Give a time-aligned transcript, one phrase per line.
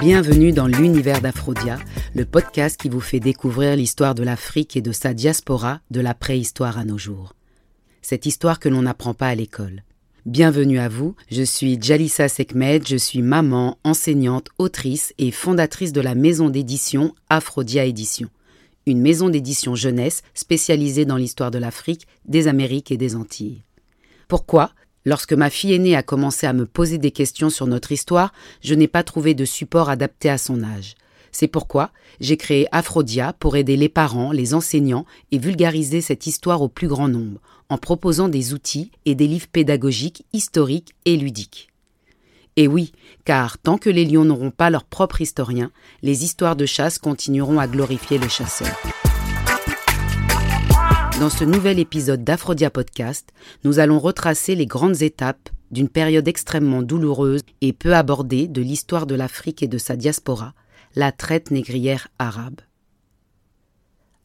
[0.00, 1.78] Bienvenue dans l'univers d'Aphrodia,
[2.14, 6.12] le podcast qui vous fait découvrir l'histoire de l'Afrique et de sa diaspora de la
[6.12, 7.34] préhistoire à nos jours.
[8.02, 9.82] Cette histoire que l'on n'apprend pas à l'école.
[10.26, 16.02] Bienvenue à vous, je suis Jalissa Sekmed, je suis maman, enseignante, autrice et fondatrice de
[16.02, 18.28] la maison d'édition Aphrodia Édition,
[18.84, 23.62] une maison d'édition jeunesse spécialisée dans l'histoire de l'Afrique, des Amériques et des Antilles.
[24.28, 24.72] Pourquoi
[25.06, 28.74] Lorsque ma fille aînée a commencé à me poser des questions sur notre histoire, je
[28.74, 30.96] n'ai pas trouvé de support adapté à son âge.
[31.30, 36.60] C'est pourquoi j'ai créé Aphrodia pour aider les parents, les enseignants et vulgariser cette histoire
[36.60, 41.68] au plus grand nombre, en proposant des outils et des livres pédagogiques, historiques et ludiques.
[42.56, 42.90] Et oui,
[43.24, 45.70] car tant que les lions n'auront pas leur propre historien,
[46.02, 48.74] les histoires de chasse continueront à glorifier le chasseur.
[51.18, 53.30] Dans ce nouvel épisode d'Aphrodia Podcast,
[53.64, 59.06] nous allons retracer les grandes étapes d'une période extrêmement douloureuse et peu abordée de l'histoire
[59.06, 60.52] de l'Afrique et de sa diaspora,
[60.94, 62.60] la traite négrière arabe.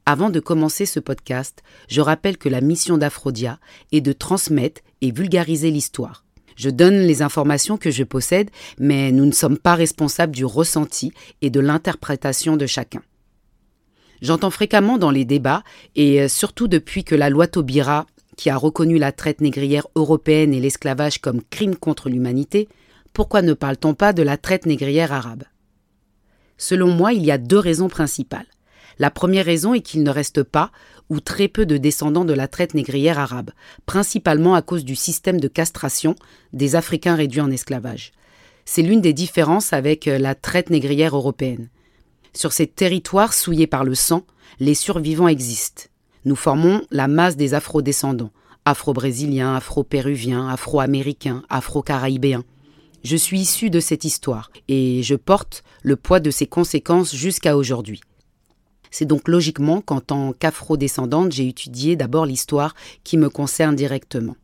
[0.06, 3.59] Avant de commencer ce podcast, je rappelle que la mission d'Aphrodia
[3.94, 6.26] est de transmettre et vulgariser l'histoire.
[6.58, 11.14] Je donne les informations que je possède, mais nous ne sommes pas responsables du ressenti
[11.42, 13.02] et de l'interprétation de chacun.
[14.22, 15.64] J'entends fréquemment dans les débats,
[15.95, 18.05] et euh, surtout depuis que la loi Taubira,
[18.38, 22.69] qui a reconnu la traite négrière européenne et l'esclavage comme crime contre l'humanité,
[23.14, 25.44] pourquoi ne parle-t-on pas de la traite négrière arabe?
[26.58, 28.45] Selon moi, il y a deux raisons principales.
[28.99, 30.72] La première raison est qu'il ne reste pas
[31.09, 33.49] ou très peu de descendants de la traite négrière arabe,
[33.86, 36.16] principalement à cause du système de castration
[36.53, 38.11] des Africains réduits en esclavage.
[38.66, 41.69] C'est l'une des différences avec euh, la traite négrière européenne.
[42.34, 44.26] Sur ces territoires souillés par le sang,
[44.60, 45.84] les survivants existent.
[46.24, 48.32] Nous formons la masse des afro-descendants,
[48.64, 52.46] afro-brésiliens, afro-péruviens, afro-américains, afro-caraïbéens.
[53.04, 57.58] Je suis issu de cette histoire et je porte le poids de ses conséquences jusqu'à
[57.58, 58.02] aujourd'hui.
[58.92, 64.36] C'est donc logiquement qu'en tant qu'afro-descendante, j'ai étudié d'abord l'histoire qui me concerne directement.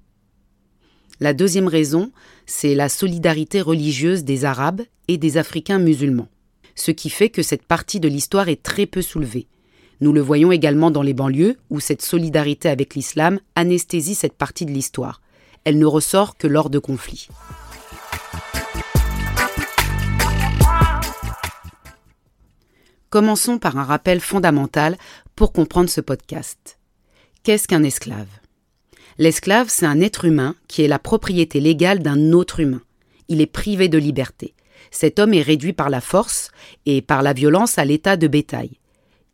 [1.19, 2.11] La deuxième raison,
[2.45, 6.29] c'est la solidarité religieuse des Arabes et des Africains musulmans
[6.77, 9.47] ce qui fait que cette partie de l'histoire est très peu soulevée.
[9.99, 14.65] Nous le voyons également dans les banlieues, où cette solidarité avec l'islam anesthésie cette partie
[14.65, 15.21] de l'histoire.
[15.63, 17.27] Elle ne ressort que lors de conflits.
[23.09, 24.97] Commençons par un rappel fondamental
[25.35, 26.77] pour comprendre ce podcast.
[27.41, 28.27] Qu'est-ce qu'un esclave?
[29.17, 32.81] L'esclave, c'est un être humain qui est la propriété légale d'un autre humain.
[33.29, 34.53] Il est privé de liberté
[34.91, 36.51] cet homme est réduit par la force
[36.85, 38.71] et par la violence à l'état de bétail.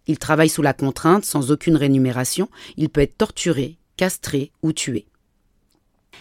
[0.08, 5.06] Il travaille sous la contrainte, sans aucune rémunération, il peut être torturé, castré ou tué.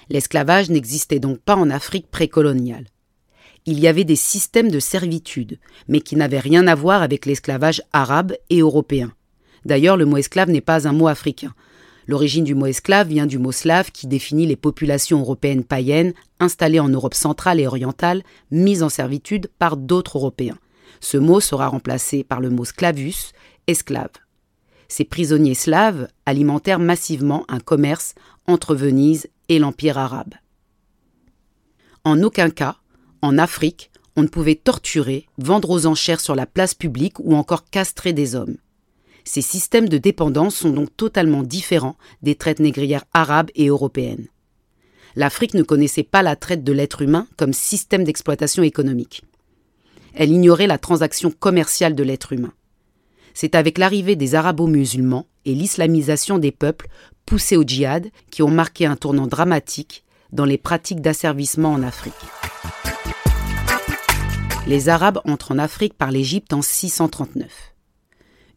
[0.08, 2.86] L'esclavage n'existait donc pas en Afrique précoloniale.
[3.66, 7.82] Il y avait des systèmes de servitude, mais qui n'avaient rien à voir avec l'esclavage
[7.92, 9.12] arabe et européen.
[9.64, 11.54] D'ailleurs, le mot esclave n'est pas un mot africain.
[12.06, 16.80] L'origine du mot esclave vient du mot slave qui définit les populations européennes païennes installées
[16.80, 20.58] en Europe centrale et orientale, mises en servitude par d'autres Européens.
[21.00, 23.32] Ce mot sera remplacé par le mot sclavus,
[23.66, 24.10] esclave.
[24.88, 28.14] Ces prisonniers slaves alimentèrent massivement un commerce
[28.46, 30.34] entre Venise et l'Empire arabe.
[32.04, 32.76] En aucun cas,
[33.22, 37.70] en Afrique, on ne pouvait torturer, vendre aux enchères sur la place publique ou encore
[37.70, 38.56] castrer des hommes.
[39.24, 44.28] Ces systèmes de dépendance sont donc totalement différents des traites négrières arabes et européennes.
[45.14, 49.22] L'Afrique ne connaissait pas la traite de l'être humain comme système d'exploitation économique.
[50.14, 52.52] Elle ignorait la transaction commerciale de l'être humain.
[53.34, 56.88] C'est avec l'arrivée des arabo-musulmans et l'islamisation des peuples
[57.24, 62.14] poussés au djihad qui ont marqué un tournant dramatique dans les pratiques d'asservissement en Afrique.
[64.66, 67.71] Les Arabes entrent en Afrique par l'Égypte en 639.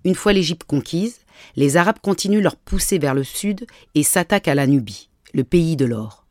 [0.06, 1.18] Une fois l'Égypte conquise,
[1.56, 5.76] les Arabes continuent leur poussée vers le sud et s'attaquent à la Nubie, le pays
[5.76, 6.26] de l'or.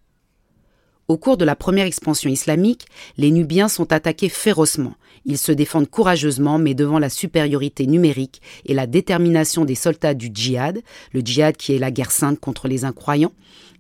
[1.09, 2.87] Au cours de la première expansion islamique,
[3.19, 4.94] les Nubiens sont attaqués férocement.
[5.26, 10.31] Ils se défendent courageusement, mais devant la supériorité numérique et la détermination des soldats du
[10.32, 10.81] djihad,
[11.12, 13.32] le djihad qui est la guerre sainte contre les incroyants,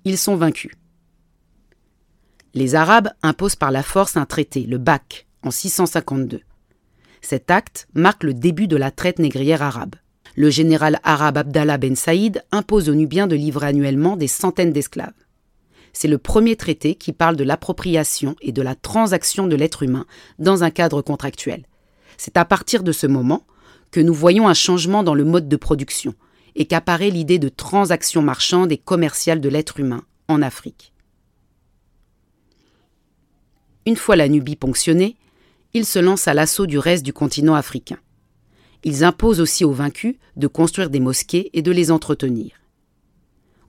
[0.04, 0.72] ils sont vaincus.
[2.52, 6.42] Les Arabes imposent par la force un traité, le BAC, en 652.
[7.24, 9.94] Cet acte marque le début de la traite négrière arabe.
[10.36, 15.14] Le général arabe Abdallah Ben Saïd impose aux Nubiens de livrer annuellement des centaines d'esclaves.
[15.94, 20.04] C'est le premier traité qui parle de l'appropriation et de la transaction de l'être humain
[20.38, 21.64] dans un cadre contractuel.
[22.18, 23.46] C'est à partir de ce moment
[23.90, 26.14] que nous voyons un changement dans le mode de production
[26.56, 30.92] et qu'apparaît l'idée de transaction marchande et commerciale de l'être humain en Afrique.
[33.86, 35.16] Une fois la Nubie ponctionnée,
[35.74, 37.98] ils se lancent à l'assaut du reste du continent africain.
[38.84, 42.52] Ils imposent aussi aux vaincus de construire des mosquées et de les entretenir.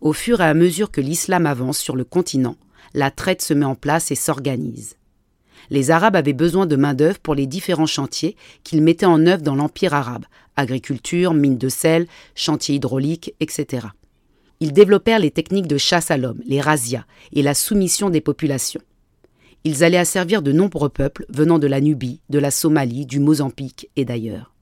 [0.02, 2.58] Au fur et à mesure que l'islam avance sur le continent,
[2.94, 4.98] la traite se met en place et s'organise.
[5.72, 9.56] Les Arabes avaient besoin de main-d'œuvre pour les différents chantiers qu'ils mettaient en œuvre dans
[9.56, 10.26] l'Empire arabe
[10.56, 13.88] agriculture, mines de sel, chantiers hydrauliques, etc.
[14.60, 18.82] Ils développèrent les techniques de chasse à l'homme, les razzias, et la soumission des populations.
[19.66, 23.90] Ils allaient asservir de nombreux peuples venant de la Nubie, de la Somalie, du Mozambique
[23.96, 24.54] et d'ailleurs.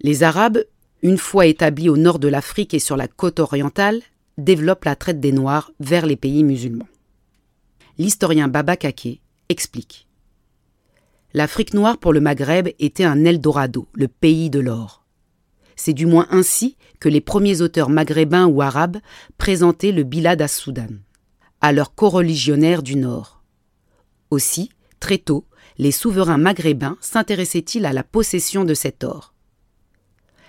[0.00, 0.64] Les Arabes,
[1.02, 4.00] une fois établis au nord de l'Afrique et sur la côte orientale,
[4.38, 6.86] développent la traite des Noirs vers les pays musulmans.
[7.98, 10.06] L'historien Baba Kake explique.
[11.34, 15.04] L'Afrique noire pour le Maghreb était un Eldorado, le pays de l'or.
[15.74, 18.98] C'est du moins ainsi que les premiers auteurs maghrébins ou arabes
[19.38, 20.86] présentaient le Bilad as-Soudan,
[21.60, 23.37] à leurs coreligionnaires du Nord.
[24.30, 24.70] Aussi,
[25.00, 25.44] très tôt,
[25.78, 29.32] les souverains maghrébins s'intéressaient-ils à la possession de cet or?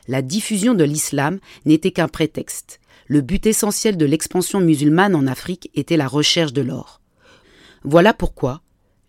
[0.08, 2.80] La diffusion de l'islam n'était qu'un prétexte.
[3.08, 7.00] Le but essentiel de l'expansion musulmane en Afrique était la recherche de l'or.
[7.84, 8.62] Voilà pourquoi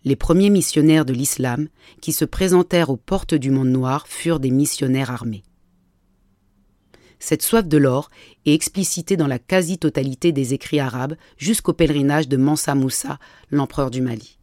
[0.03, 1.67] les premiers missionnaires de l'islam
[2.01, 5.43] qui se présentèrent aux portes du monde noir furent des missionnaires armés.
[7.19, 8.09] Cette soif de l'or
[8.45, 13.19] est explicitée dans la quasi-totalité des écrits arabes jusqu'au pèlerinage de Mansa Moussa,
[13.51, 14.39] l'empereur du Mali.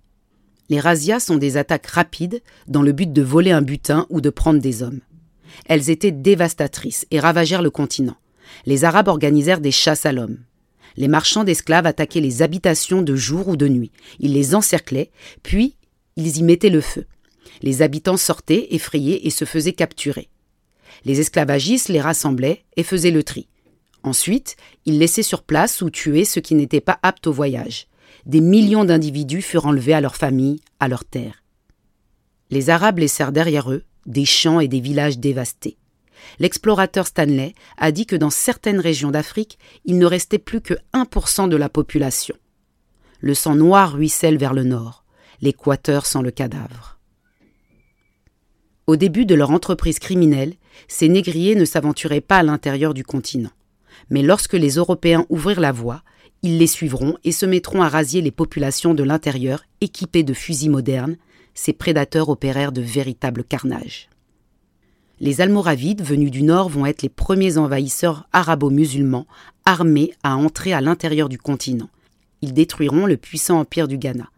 [0.69, 4.31] Les razzias sont des attaques rapides dans le but de voler un butin ou de
[4.31, 5.01] prendre des hommes.
[5.67, 8.17] Elles étaient dévastatrices et ravagèrent le continent.
[8.67, 10.39] Les Arabes organisèrent des chasses à l'homme.
[10.97, 13.93] Les marchands d'esclaves attaquaient les habitations de jour ou de nuit.
[14.19, 15.11] Ils les encerclaient,
[15.43, 15.77] puis
[16.17, 17.07] ils y mettaient le feu.
[17.63, 20.29] Les habitants sortaient, effrayés, et se faisaient capturer.
[21.05, 23.49] Les esclavagistes les rassemblaient et faisaient le tri.
[24.03, 24.57] Ensuite,
[24.87, 27.87] ils laissaient sur place ou tuaient ceux qui n'étaient pas aptes au voyage.
[28.29, 31.43] Des millions d'individus furent enlevés à leurs familles, à leurs terres.
[32.51, 35.79] Les Arabes laissèrent derrière eux des champs et des villages dévastés.
[36.39, 41.49] L'explorateur Stanley a dit que dans certaines régions d'Afrique, il ne restait plus que 1%
[41.49, 42.37] de la population.
[43.21, 45.05] Le sang noir ruisselle vers le nord,
[45.41, 46.99] l'équateur sans le cadavre.
[48.87, 50.55] Au début de leur entreprise criminelle,
[50.87, 53.51] ces négriers ne s'aventuraient pas à l'intérieur du continent.
[54.11, 56.03] Mais lorsque les Européens ouvrirent la voie,
[56.43, 60.71] ils les suivront et se mettront à rasier les populations de l'intérieur équipées de fusils
[60.71, 61.17] modernes.
[61.55, 64.09] Ces prédateurs opérèrent de véritables carnages.
[65.21, 69.27] Les Almoravides venus du nord vont être les premiers envahisseurs arabo-musulmans
[69.65, 71.91] armés à entrer à l'intérieur du continent.
[72.41, 74.31] Ils détruiront le puissant empire du Ghana.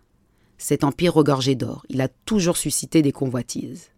[0.56, 3.90] Cet empire regorgé d'or, il a toujours suscité des convoitises.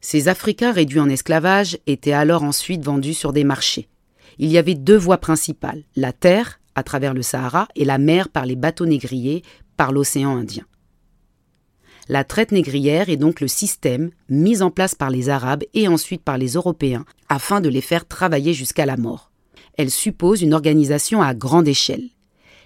[0.00, 3.88] Ces Africains réduits en esclavage étaient alors ensuite vendus sur des marchés.
[4.38, 8.28] Il y avait deux voies principales, la terre, à travers le Sahara, et la mer
[8.28, 9.42] par les bateaux négriers,
[9.76, 10.64] par l'océan Indien.
[12.08, 16.22] La traite négrière est donc le système mis en place par les Arabes et ensuite
[16.22, 19.30] par les Européens afin de les faire travailler jusqu'à la mort.
[19.78, 22.10] Elle suppose une organisation à grande échelle.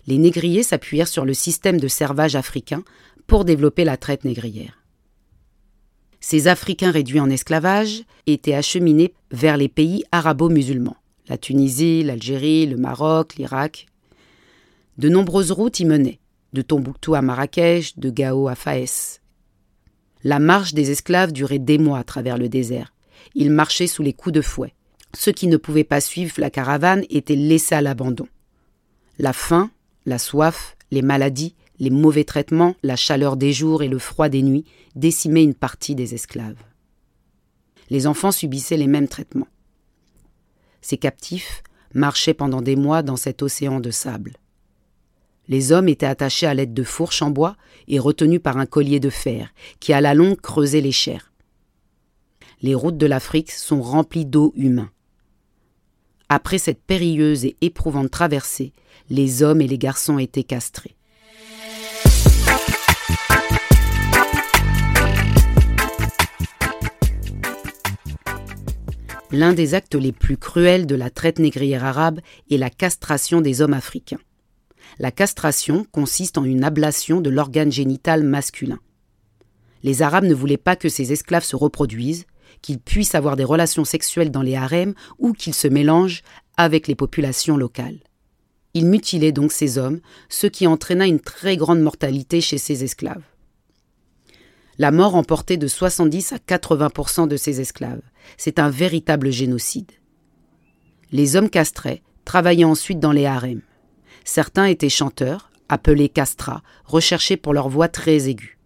[0.06, 2.82] Les négriers s'appuyèrent sur le système de servage africain
[3.26, 4.82] pour développer la traite négrière.
[6.20, 10.96] Ces Africains réduits en esclavage étaient acheminés vers les pays arabo-musulmans,
[11.28, 13.86] la Tunisie, l'Algérie, le Maroc, l'Irak.
[14.98, 16.18] De nombreuses routes y menaient,
[16.52, 19.20] de Tombouctou à Marrakech, de Gao à Faès.
[20.24, 22.92] La marche des esclaves durait des mois à travers le désert.
[23.36, 24.74] Ils marchaient sous les coups de fouet.
[25.14, 28.26] Ceux qui ne pouvaient pas suivre la caravane étaient laissés à l'abandon.
[29.20, 29.70] La faim,
[30.04, 34.42] la soif, les maladies, les mauvais traitements, la chaleur des jours et le froid des
[34.42, 34.64] nuits
[34.96, 36.64] décimaient une partie des esclaves.
[37.88, 39.46] Les enfants subissaient les mêmes traitements.
[40.80, 41.62] Ces captifs
[41.94, 44.32] marchaient pendant des mois dans cet océan de sable.
[45.48, 47.56] Les hommes étaient attachés à l'aide de fourches en bois
[47.88, 51.32] et retenus par un collier de fer, qui à la longue creusait les chairs.
[52.60, 54.90] Les routes de l'Afrique sont remplies d'eau humain.
[56.28, 58.72] Après cette périlleuse et éprouvante traversée,
[59.08, 60.94] les hommes et les garçons étaient castrés.
[69.30, 73.62] L'un des actes les plus cruels de la traite négrière arabe est la castration des
[73.62, 74.18] hommes africains.
[74.98, 78.80] La castration consiste en une ablation de l'organe génital masculin.
[79.84, 82.26] Les Arabes ne voulaient pas que ces esclaves se reproduisent,
[82.62, 86.22] qu'ils puissent avoir des relations sexuelles dans les harems ou qu'ils se mélangent
[86.56, 88.00] avec les populations locales.
[88.74, 93.22] Ils mutilaient donc ces hommes, ce qui entraîna une très grande mortalité chez ces esclaves.
[94.78, 98.02] La mort emportait de 70 à 80% de ces esclaves.
[98.36, 99.90] C'est un véritable génocide.
[101.10, 103.62] Les hommes castrés travaillaient ensuite dans les harems.
[104.30, 108.58] Certains étaient chanteurs, appelés castrats, recherchés pour leur voix très aiguë.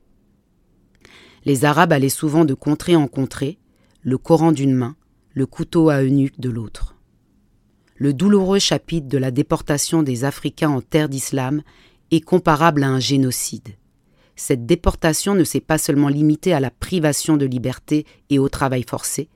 [1.44, 3.60] Les Arabes allaient souvent de contrée en contrée,
[4.00, 4.96] le Coran d'une main,
[5.30, 6.96] le couteau à eunuque de l'autre.
[7.94, 11.62] Le douloureux chapitre de la déportation des Africains en terre d'islam
[12.10, 13.76] est comparable à un génocide.
[14.34, 18.82] Cette déportation ne s'est pas seulement limitée à la privation de liberté et au travail
[18.82, 19.28] forcé,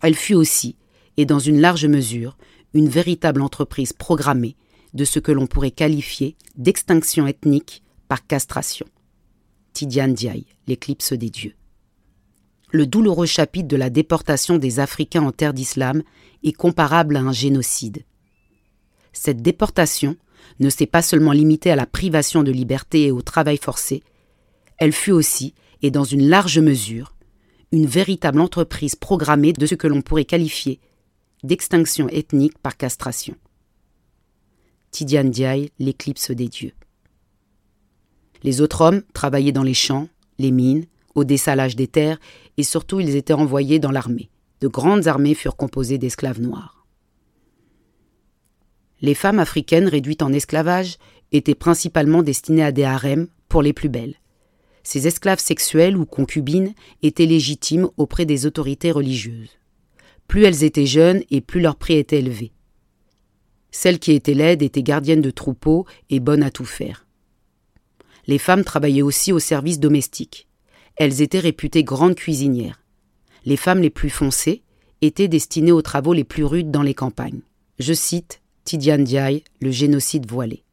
[0.00, 0.76] elle fut aussi,
[1.16, 2.38] et dans une large mesure,
[2.72, 4.54] une véritable entreprise programmée
[4.94, 8.86] de ce que l'on pourrait qualifier d'extinction ethnique par castration.
[9.72, 11.54] Tidiane Diaye, l'éclipse des dieux.
[12.72, 16.02] Le douloureux chapitre de la déportation des Africains en terre d'islam
[16.42, 18.04] est comparable à un génocide.
[19.12, 20.16] Cette déportation
[20.60, 24.02] ne s'est pas seulement limitée à la privation de liberté et au travail forcé,
[24.78, 27.14] elle fut aussi, et dans une large mesure,
[27.72, 30.80] une véritable entreprise programmée de ce que l'on pourrait qualifier
[31.42, 33.36] d'extinction ethnique par castration.
[35.78, 36.72] L'éclipse des dieux.
[38.42, 42.18] Les autres hommes travaillaient dans les champs, les mines, au dessalage des terres,
[42.56, 44.30] et surtout ils étaient envoyés dans l'armée.
[44.60, 46.86] De grandes armées furent composées d'esclaves noirs.
[49.00, 50.96] Les femmes africaines réduites en esclavage
[51.32, 54.14] étaient principalement destinées à des harems pour les plus belles.
[54.82, 56.72] Ces esclaves sexuelles ou concubines
[57.02, 59.58] étaient légitimes auprès des autorités religieuses.
[60.28, 62.52] Plus elles étaient jeunes et plus leur prix était élevé.
[63.78, 67.06] Celles qui étaient laides étaient gardiennes de troupeaux et bonnes à tout faire.
[68.26, 70.48] Les femmes travaillaient aussi au service domestique.
[70.96, 72.82] Elles étaient réputées grandes cuisinières.
[73.44, 74.62] Les femmes les plus foncées
[75.02, 77.42] étaient destinées aux travaux les plus rudes dans les campagnes.
[77.78, 80.64] Je cite Tidiane Diaye, Le génocide voilé.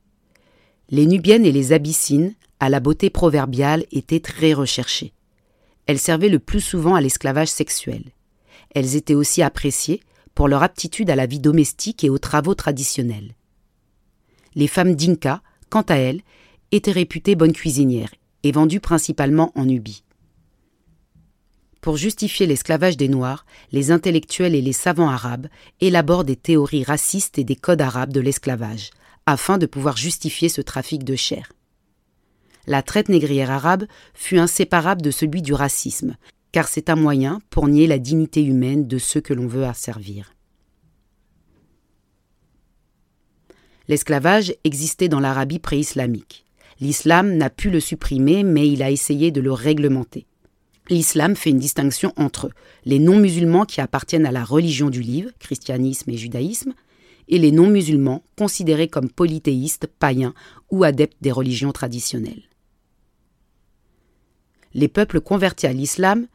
[0.90, 5.12] Les Nubiennes et les Abyssines, à la beauté proverbiale, étaient très recherchées.
[5.88, 8.06] Elles servaient le plus souvent à l'esclavage sexuel.
[8.74, 10.00] Elles étaient aussi appréciées
[10.36, 13.36] pour leur aptitude à la vie domestique et aux travaux traditionnels.
[14.56, 16.22] Les femmes d'Inka, quant à elles,
[16.72, 18.14] étaient réputées bonnes cuisinières
[18.44, 20.04] et vendues principalement en Nubie.
[21.82, 25.48] Pour justifier l'esclavage des Noirs, les intellectuels et les savants arabes
[25.82, 28.92] élaborent des théories racistes et des codes arabes de l'esclavage,
[29.26, 31.52] afin de pouvoir justifier ce trafic de chair.
[32.68, 36.16] La traite négrière arabe fut inséparable de celui du racisme,
[36.54, 40.34] car c'est un moyen pour nier la dignité humaine de ceux que l'on veut asservir.
[43.90, 46.46] L'esclavage existait dans l'Arabie pré-islamique.
[46.80, 50.28] L'islam n'a pu le supprimer, mais il a essayé de le réglementer.
[50.90, 52.50] L'islam fait une distinction entre
[52.86, 56.74] les non-musulmans qui appartiennent à la religion du livre, christianisme et judaïsme,
[57.30, 60.36] et les non-musulmans considérés comme polythéistes, païens
[60.70, 62.44] ou adeptes des religions traditionnelles.
[64.74, 66.28] Les peuples convertis à l'islam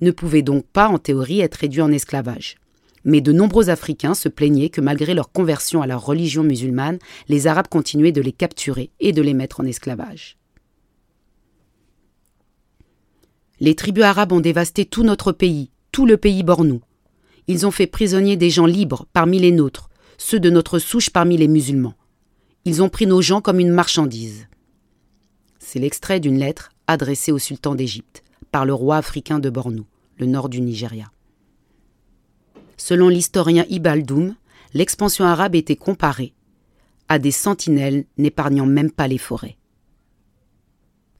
[0.00, 2.56] ne pouvaient donc pas en théorie être réduits en esclavage.
[3.04, 7.46] Mais de nombreux Africains se plaignaient que malgré leur conversion à la religion musulmane, les
[7.46, 10.36] Arabes continuaient de les capturer et de les mettre en esclavage.
[13.58, 16.80] Les tribus arabes ont dévasté tout notre pays, tout le pays bornou.
[17.46, 21.36] Ils ont fait prisonnier des gens libres parmi les nôtres, ceux de notre souche parmi
[21.36, 21.94] les musulmans.
[22.64, 24.46] Ils ont pris nos gens comme une marchandise.
[25.58, 29.86] C'est l'extrait d'une lettre adressée au sultan d'Égypte par le roi africain de Bornou,
[30.18, 31.10] le nord du Nigeria.
[32.76, 34.34] Selon l'historien Ibaldoum,
[34.74, 36.32] l'expansion arabe était comparée
[37.10, 39.56] à des sentinelles n'épargnant même pas les forêts.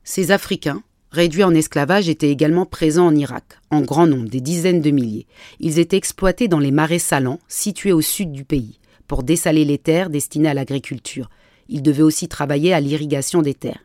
[0.04, 4.80] Ces Africains, réduits en esclavage, étaient également présents en Irak, en grand nombre, des dizaines
[4.82, 5.26] de milliers.
[5.58, 9.78] Ils étaient exploités dans les marais salants, situés au sud du pays, pour dessaler les
[9.78, 11.28] terres destinées à l'agriculture.
[11.68, 13.84] Ils devaient aussi travailler à l'irrigation des terres.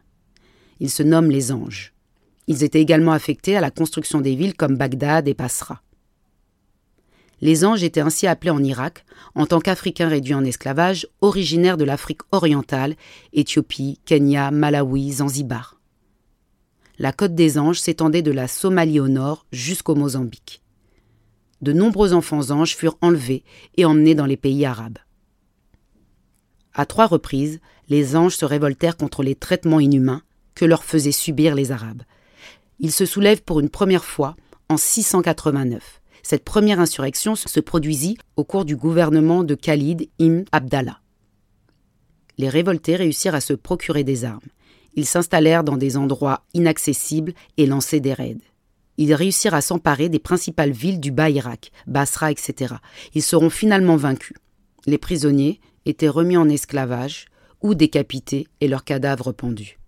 [0.79, 1.94] Ils se nomment les anges.
[2.47, 5.81] Ils étaient également affectés à la construction des villes comme Bagdad et Basra.
[7.41, 11.83] Les anges étaient ainsi appelés en Irak en tant qu'Africains réduits en esclavage originaires de
[11.83, 12.95] l'Afrique orientale,
[13.33, 15.79] Éthiopie, Kenya, Malawi, Zanzibar.
[16.97, 20.61] La côte des anges s'étendait de la Somalie au nord jusqu'au Mozambique.
[21.61, 23.43] De nombreux enfants anges furent enlevés
[23.75, 24.99] et emmenés dans les pays arabes.
[26.73, 27.59] À trois reprises,
[27.89, 30.21] les anges se révoltèrent contre les traitements inhumains
[30.55, 32.03] que leur faisaient subir les Arabes.
[32.79, 34.35] Il se soulève pour une première fois
[34.67, 36.01] en 689.
[36.23, 40.99] Cette première insurrection se produisit au cours du gouvernement de Khalid ibn Abdallah.
[42.37, 44.39] Les révoltés réussirent à se procurer des armes.
[44.95, 48.37] Ils s'installèrent dans des endroits inaccessibles et lançaient des raids.
[48.97, 52.75] Ils réussirent à s'emparer des principales villes du Bas-Irak, Basra, etc.
[53.13, 54.37] Ils seront finalement vaincus.
[54.85, 57.25] Les prisonniers étaient remis en esclavage
[57.61, 59.79] ou décapités et leurs cadavres pendus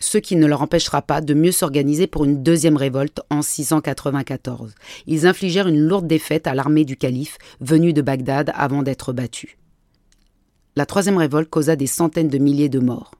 [0.00, 4.74] ce qui ne leur empêchera pas de mieux s'organiser pour une deuxième révolte en 694.
[5.06, 9.56] Ils infligèrent une lourde défaite à l'armée du calife venue de Bagdad avant d'être battus.
[10.74, 13.12] La troisième révolte causa des centaines de milliers de morts.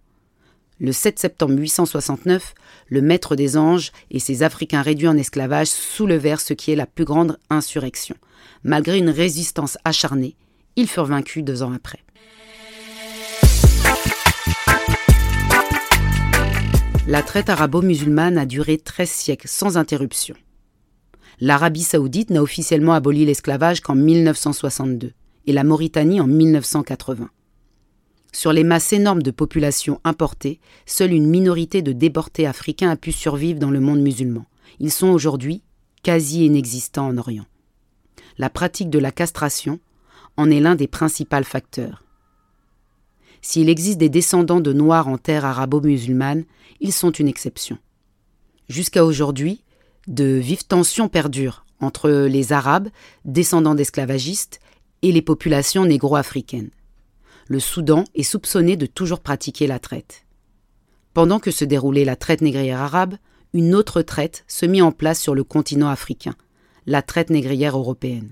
[0.79, 2.55] Le 7 septembre 869,
[2.89, 6.87] le maître des anges et ses Africains réduits en esclavage soulevèrent ce qui est la
[6.87, 8.17] plus grande insurrection.
[8.65, 10.37] Malgré une résistance acharnée,
[10.77, 11.99] ils furent vaincus deux ans après.
[17.07, 20.35] La traite arabo-musulmane a duré 13 siècles sans interruption.
[21.41, 25.13] L'Arabie saoudite n'a officiellement aboli l'esclavage qu'en 1962
[25.47, 27.31] et la Mauritanie en 1980.
[28.33, 33.13] Sur les masses énormes de population importées, seule une minorité de déportés africains a pu
[33.13, 34.45] survivre dans le monde musulman.
[34.79, 35.63] Ils sont aujourd'hui
[36.03, 37.47] quasi inexistants en Orient.
[38.37, 39.81] La pratique de la castration
[40.37, 42.05] en est l'un des principaux facteurs.
[43.43, 46.45] S'il existe des descendants de Noirs en terre arabo-musulmane,
[46.81, 47.79] ils sont une exception.
[48.69, 49.65] Jusqu'à aujourd'hui,
[50.07, 52.89] de vives tensions perdurent entre les Arabes,
[53.25, 54.61] descendants d'esclavagistes,
[55.03, 56.71] et les populations négro-africaines.
[57.49, 60.27] Le Soudan est soupçonné de toujours pratiquer la traite.
[61.15, 63.17] Pendant que se déroulait la traite négrière arabe,
[63.53, 66.35] une autre traite se mit en place sur le continent africain,
[66.87, 68.31] la traite négrière européenne.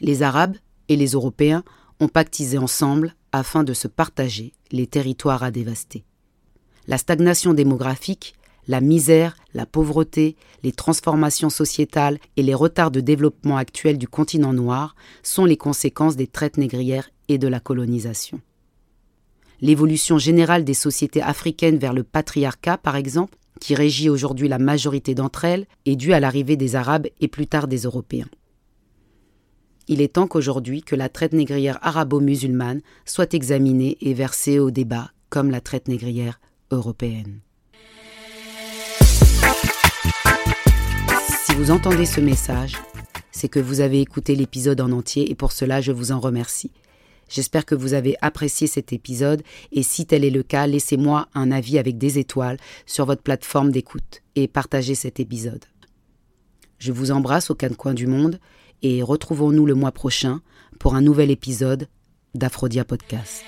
[0.00, 0.56] Les Arabes
[0.88, 1.64] et les Européens
[2.00, 6.04] ont pactisé ensemble afin de se partager les territoires à dévaster.
[6.86, 8.34] La stagnation démographique,
[8.66, 14.52] la misère, la pauvreté, les transformations sociétales et les retards de développement actuels du continent
[14.52, 18.40] noir sont les conséquences des traites négrières et de la colonisation.
[19.60, 25.14] L'évolution générale des sociétés africaines vers le patriarcat, par exemple, qui régit aujourd'hui la majorité
[25.14, 28.28] d'entre elles, est due à l'arrivée des Arabes et plus tard des Européens.
[29.90, 35.12] Il est temps qu'aujourd'hui que la traite négrière arabo-musulmane soit examinée et versée au débat
[35.30, 36.40] comme la traite négrière
[36.70, 37.40] européenne.
[41.46, 42.74] Si vous entendez ce message,
[43.32, 46.72] c'est que vous avez écouté l'épisode en entier et pour cela je vous en remercie.
[47.30, 49.42] J'espère que vous avez apprécié cet épisode
[49.72, 53.70] et si tel est le cas, laissez-moi un avis avec des étoiles sur votre plateforme
[53.70, 55.64] d'écoute et partagez cet épisode.
[56.78, 58.38] Je vous embrasse au quatre coins du monde
[58.82, 60.40] et retrouvons-nous le mois prochain
[60.78, 61.88] pour un nouvel épisode
[62.34, 63.44] d'Aphrodia Podcast.